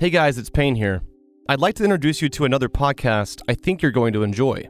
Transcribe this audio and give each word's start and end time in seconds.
Hey 0.00 0.10
guys, 0.10 0.38
it's 0.38 0.48
Payne 0.48 0.76
here. 0.76 1.02
I'd 1.48 1.58
like 1.58 1.74
to 1.74 1.82
introduce 1.82 2.22
you 2.22 2.28
to 2.28 2.44
another 2.44 2.68
podcast 2.68 3.42
I 3.48 3.54
think 3.54 3.82
you're 3.82 3.90
going 3.90 4.12
to 4.12 4.22
enjoy. 4.22 4.68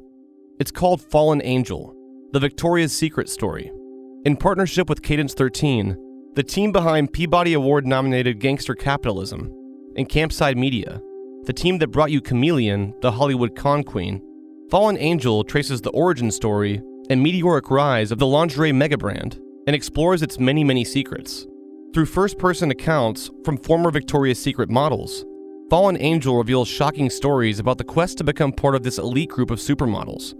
It's 0.58 0.70
called 0.70 1.02
Fallen 1.02 1.42
Angel 1.44 1.94
The 2.32 2.40
Victoria's 2.40 2.97
Secret 2.97 3.28
Story. 3.28 3.70
In 4.25 4.38
partnership 4.38 4.88
with 4.88 5.02
Cadence 5.02 5.34
13, 5.34 6.33
the 6.34 6.42
team 6.42 6.72
behind 6.72 7.12
Peabody 7.12 7.52
Award 7.52 7.86
nominated 7.86 8.41
Gangster 8.41 8.75
Capitalism, 8.75 9.52
and 9.96 10.09
Campside 10.09 10.56
Media, 10.56 10.99
the 11.43 11.53
team 11.53 11.77
that 11.81 11.89
brought 11.89 12.11
you 12.11 12.23
Chameleon, 12.23 12.95
the 13.03 13.13
Hollywood 13.13 13.55
con 13.55 13.85
queen, 13.85 14.23
Fallen 14.71 14.97
Angel 14.97 15.45
traces 15.45 15.83
the 15.83 15.91
origin 15.91 16.31
story 16.31 16.81
and 17.11 17.23
meteoric 17.23 17.71
rise 17.71 18.11
of 18.11 18.19
the 18.19 18.27
lingerie 18.27 18.73
megabrand 18.73 19.39
and 19.67 19.77
explores 19.77 20.23
its 20.23 20.39
many, 20.39 20.65
many 20.65 20.85
secrets. 20.85 21.47
Through 21.95 22.07
first 22.07 22.36
person 22.39 22.70
accounts 22.70 23.30
from 23.45 23.57
former 23.57 23.91
Victoria's 23.91 24.41
Secret 24.41 24.68
models, 24.68 25.25
Fallen 25.71 25.96
Angel 25.98 26.36
reveals 26.36 26.68
shocking 26.68 27.08
stories 27.08 27.58
about 27.58 27.79
the 27.79 27.85
quest 27.85 28.18
to 28.18 28.25
become 28.25 28.53
part 28.53 28.75
of 28.75 28.82
this 28.82 28.99
elite 28.99 29.30
group 29.30 29.50
of 29.50 29.58
supermodels, 29.58 30.35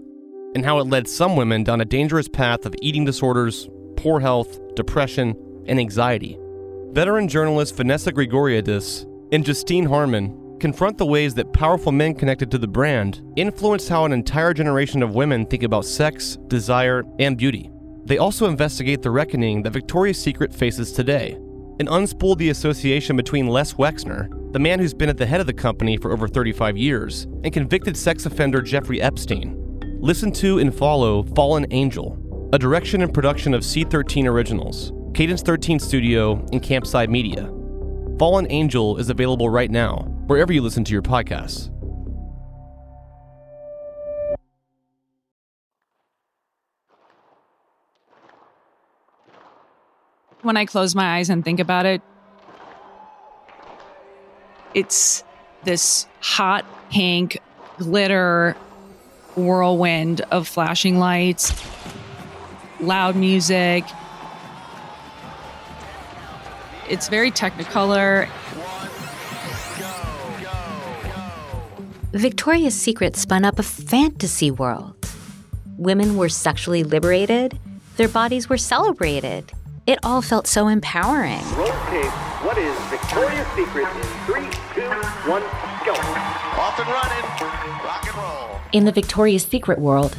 and 0.53 0.63
how 0.63 0.77
it 0.77 0.85
led 0.85 1.07
some 1.07 1.35
women 1.35 1.63
down 1.63 1.81
a 1.81 1.85
dangerous 1.85 2.27
path 2.27 2.67
of 2.67 2.75
eating 2.83 3.03
disorders, 3.03 3.67
poor 3.97 4.19
health, 4.19 4.59
depression, 4.75 5.35
and 5.65 5.79
anxiety. 5.79 6.37
Veteran 6.91 7.27
journalists 7.27 7.75
Vanessa 7.75 8.11
Grigoriadis 8.11 9.05
and 9.31 9.43
Justine 9.43 9.85
Harmon 9.85 10.57
confront 10.59 10.99
the 10.99 11.05
ways 11.05 11.33
that 11.33 11.51
powerful 11.51 11.91
men 11.91 12.13
connected 12.13 12.51
to 12.51 12.59
the 12.59 12.67
brand 12.67 13.21
influenced 13.35 13.89
how 13.89 14.05
an 14.05 14.13
entire 14.13 14.53
generation 14.53 15.01
of 15.01 15.15
women 15.15 15.47
think 15.47 15.63
about 15.63 15.85
sex, 15.85 16.37
desire, 16.47 17.03
and 17.17 17.37
beauty. 17.37 17.71
They 18.09 18.17
also 18.17 18.47
investigate 18.47 19.03
the 19.03 19.11
reckoning 19.11 19.61
that 19.61 19.69
Victoria's 19.69 20.19
Secret 20.19 20.51
faces 20.51 20.91
today 20.91 21.33
and 21.79 21.87
unspool 21.87 22.35
the 22.35 22.49
association 22.49 23.15
between 23.15 23.45
Les 23.45 23.73
Wexner, 23.73 24.51
the 24.51 24.57
man 24.57 24.79
who's 24.79 24.95
been 24.95 25.09
at 25.09 25.17
the 25.17 25.27
head 25.27 25.39
of 25.39 25.45
the 25.45 25.53
company 25.53 25.95
for 25.95 26.11
over 26.11 26.27
35 26.27 26.75
years, 26.75 27.25
and 27.43 27.53
convicted 27.53 27.95
sex 27.95 28.25
offender 28.25 28.63
Jeffrey 28.63 28.99
Epstein. 28.99 29.55
Listen 30.01 30.31
to 30.31 30.57
and 30.57 30.73
follow 30.73 31.21
Fallen 31.35 31.67
Angel, 31.69 32.17
a 32.51 32.57
direction 32.57 33.03
and 33.03 33.13
production 33.13 33.53
of 33.53 33.61
C13 33.61 34.25
Originals, 34.25 34.91
Cadence 35.13 35.43
13 35.43 35.77
Studio, 35.77 36.43
and 36.51 36.63
Campside 36.63 37.09
Media. 37.09 37.53
Fallen 38.17 38.47
Angel 38.49 38.97
is 38.97 39.11
available 39.11 39.51
right 39.51 39.69
now, 39.69 39.97
wherever 40.25 40.51
you 40.51 40.63
listen 40.63 40.83
to 40.83 40.93
your 40.93 41.03
podcasts. 41.03 41.69
When 50.41 50.57
I 50.57 50.65
close 50.65 50.95
my 50.95 51.17
eyes 51.17 51.29
and 51.29 51.43
think 51.43 51.59
about 51.59 51.85
it, 51.85 52.01
it's 54.73 55.23
this 55.63 56.07
hot 56.21 56.65
pink 56.89 57.39
glitter 57.77 58.55
whirlwind 59.35 60.21
of 60.31 60.47
flashing 60.47 60.99
lights, 60.99 61.53
loud 62.79 63.15
music. 63.15 63.83
It's 66.89 67.09
very 67.09 67.31
technicolor. 67.31 68.27
Victoria's 72.11 72.79
Secret 72.79 73.15
spun 73.15 73.45
up 73.45 73.59
a 73.59 73.63
fantasy 73.63 74.49
world. 74.49 74.95
Women 75.77 76.17
were 76.17 76.29
sexually 76.29 76.83
liberated, 76.83 77.57
their 77.97 78.07
bodies 78.07 78.49
were 78.49 78.57
celebrated. 78.57 79.51
It 79.89 79.97
all 80.03 80.21
felt 80.21 80.45
so 80.45 80.67
empowering. 80.67 81.41
Roll 81.55 81.65
tape. 81.89 82.11
What 82.45 82.59
is 82.59 82.77
Victoria's 82.91 83.47
Secret 83.55 83.87
in 83.87 84.03
three, 84.27 84.47
two, 84.75 84.87
one, 85.27 85.41
go. 85.83 85.93
Off 86.61 86.77
and 86.77 86.87
running. 86.87 87.83
Rock 87.83 88.05
and 88.05 88.15
roll. 88.15 88.59
In 88.71 88.85
the 88.85 88.91
Victoria's 88.91 89.43
Secret 89.43 89.79
world, 89.79 90.15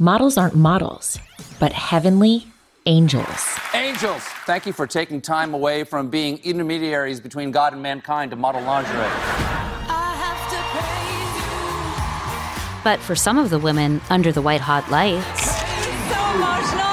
models 0.00 0.36
aren't 0.36 0.56
models, 0.56 1.20
but 1.60 1.72
heavenly 1.72 2.48
angels. 2.86 3.46
Angels, 3.74 4.24
thank 4.44 4.66
you 4.66 4.72
for 4.72 4.88
taking 4.88 5.20
time 5.20 5.54
away 5.54 5.84
from 5.84 6.10
being 6.10 6.38
intermediaries 6.38 7.20
between 7.20 7.52
God 7.52 7.74
and 7.74 7.80
mankind 7.80 8.32
to 8.32 8.36
model 8.36 8.60
lingerie. 8.62 8.96
But 12.82 12.98
for 12.98 13.14
some 13.14 13.38
of 13.38 13.50
the 13.50 13.60
women 13.60 14.00
under 14.10 14.32
the 14.32 14.42
white 14.42 14.62
hot 14.62 14.90
lights, 14.90 15.62
so 16.10 16.91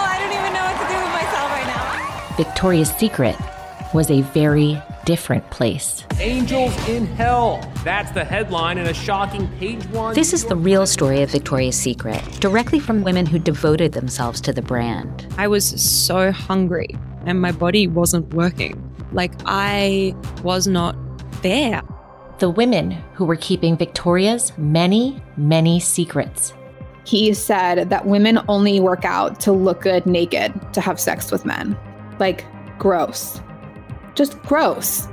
Victoria's 2.40 2.90
Secret 2.92 3.36
was 3.94 4.10
a 4.10 4.22
very 4.22 4.82
different 5.04 5.50
place. 5.50 6.06
Angels 6.20 6.74
in 6.88 7.06
Hell. 7.06 7.60
That's 7.84 8.12
the 8.12 8.24
headline 8.24 8.78
in 8.78 8.88
a 8.88 8.94
shocking 8.94 9.50
page 9.58 9.84
one. 9.88 10.16
this 10.16 10.32
is 10.32 10.46
the 10.46 10.56
real 10.56 10.88
story 10.88 11.22
of 11.22 11.32
Victoria's 11.32 11.76
Secret, 11.76 12.24
directly 12.40 12.80
from 12.80 13.04
women 13.04 13.26
who 13.26 13.40
devoted 13.40 13.92
themselves 13.92 14.40
to 14.40 14.54
the 14.54 14.62
brand. 14.62 15.28
I 15.38 15.50
was 15.50 15.66
so 15.66 16.32
hungry 16.32 16.96
and 17.26 17.42
my 17.42 17.52
body 17.52 17.88
wasn't 17.88 18.34
working. 18.34 18.82
Like 19.12 19.34
I 19.46 20.16
was 20.42 20.66
not 20.66 20.96
there. 21.42 21.82
The 22.38 22.50
women 22.50 22.92
who 23.16 23.26
were 23.26 23.36
keeping 23.36 23.76
Victoria's 23.76 24.58
many, 24.58 25.22
many 25.36 25.82
secrets. 25.82 26.54
He 27.04 27.34
said 27.34 27.90
that 27.90 28.06
women 28.06 28.40
only 28.48 28.80
work 28.80 29.04
out 29.04 29.42
to 29.42 29.52
look 29.52 29.82
good 29.82 30.06
naked 30.06 30.54
to 30.72 30.80
have 30.80 31.02
sex 31.02 31.32
with 31.32 31.44
men. 31.44 31.78
Like, 32.20 32.46
gross. 32.78 33.40
Just 34.14 34.42
gross. 34.44 35.08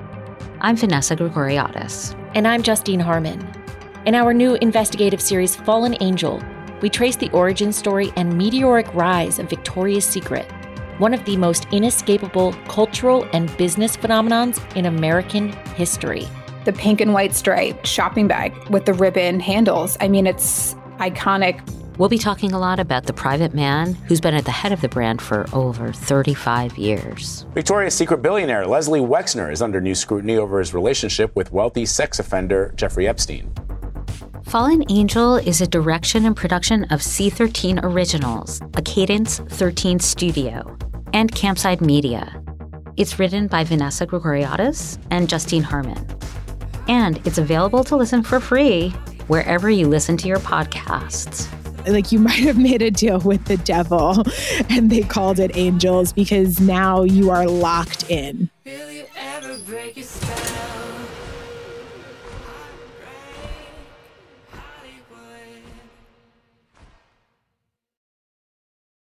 I'm 0.61 0.77
Vanessa 0.77 1.15
Grigoriadis. 1.15 2.19
And 2.35 2.49
I'm 2.49 2.65
Justine 2.65 2.99
Harmon. 2.99 3.47
In 4.07 4.17
our 4.17 4.35
new 4.35 4.57
investigative 4.57 5.21
series, 5.21 5.55
Fallen 5.55 5.97
Angel, 6.01 6.43
we 6.83 6.91
trace 6.91 7.15
the 7.15 7.31
origin 7.31 7.73
story 7.73 8.13
and 8.17 8.37
meteoric 8.37 8.93
rise 8.93 9.39
of 9.39 9.49
Victoria's 9.49 10.05
Secret, 10.05 10.51
one 10.99 11.15
of 11.15 11.25
the 11.25 11.37
most 11.37 11.67
inescapable 11.71 12.55
cultural 12.67 13.25
and 13.33 13.57
business 13.57 13.97
phenomenons 13.97 14.61
in 14.75 14.87
American 14.87 15.53
history. 15.77 16.27
The 16.65 16.73
pink 16.73 17.01
and 17.01 17.15
white 17.15 17.37
striped 17.37 17.87
shopping 17.87 18.27
bag 18.27 18.53
with 18.69 18.85
the 18.85 18.95
ribbon 18.95 19.39
handles. 19.39 19.97
I 20.01 20.09
mean, 20.09 20.27
it's 20.27 20.75
iconic. 20.99 21.61
We'll 21.99 22.11
be 22.11 22.19
talking 22.19 22.53
a 22.53 22.59
lot 22.59 22.79
about 22.79 23.05
the 23.05 23.15
private 23.15 23.55
man 23.55 23.95
who's 23.95 24.21
been 24.21 24.35
at 24.35 24.45
the 24.45 24.51
head 24.51 24.71
of 24.71 24.83
the 24.83 24.89
brand 24.89 25.23
for 25.23 25.47
over 25.55 25.95
35 25.95 26.77
years. 26.77 27.47
Victoria's 27.55 27.95
Secret 27.95 28.21
billionaire 28.21 28.67
Leslie 28.67 29.01
Wexner 29.01 29.51
is 29.51 29.63
under 29.63 29.81
new 29.81 29.95
scrutiny 29.95 30.37
over 30.37 30.59
his 30.59 30.75
relationship 30.75 31.35
with 31.35 31.53
wealthy 31.53 31.87
sex 31.87 32.19
offender 32.19 32.75
Jeffrey 32.77 33.09
Epstein. 33.09 33.51
Fallen 34.45 34.85
Angel 34.91 35.37
is 35.37 35.63
a 35.63 35.67
direction 35.67 36.27
and 36.27 36.37
production 36.37 36.85
of 36.85 37.01
C13 37.01 37.83
Originals, 37.83 38.61
a 38.75 38.83
Cadence 38.83 39.39
13 39.39 39.99
studio, 39.99 40.77
and 41.15 41.33
Campside 41.33 41.81
Media. 41.81 42.43
It's 42.99 43.19
written 43.19 43.47
by 43.47 43.65
Vanessa 43.65 44.07
Grigoriadis 44.07 44.99
and 45.11 45.31
Justine 45.31 45.63
Harmon. 45.63 46.07
And 46.89 47.27
it's 47.27 47.39
available 47.39 47.85
to 47.85 47.97
listen 47.97 48.23
for 48.23 48.39
free 48.39 48.91
wherever 49.29 49.71
you 49.71 49.89
listen 49.89 50.19
to 50.19 50.29
your 50.29 50.39
podcasts. 50.39 51.51
Like 51.87 52.13
you 52.13 52.19
might 52.27 52.41
have 52.41 52.59
made 52.59 52.83
a 52.83 52.91
deal 52.91 53.21
with 53.21 53.45
the 53.47 53.57
devil 53.59 54.25
and 54.69 54.91
they 54.91 55.03
called 55.03 55.39
it 55.39 55.57
angels 55.57 56.13
because 56.13 56.61
now 56.61 57.03
you 57.03 57.31
are 57.31 57.47
locked 57.47 58.11
in. 58.11 58.51